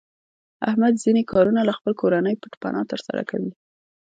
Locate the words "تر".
2.91-2.99